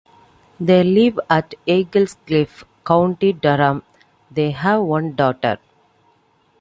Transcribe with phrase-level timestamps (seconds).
[0.59, 3.83] They live at Eaglescliffe, County Durham;
[4.31, 5.59] they have one daughter.